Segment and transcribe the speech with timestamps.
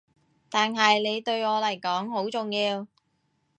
[0.49, 2.87] 但係你對我嚟講好重要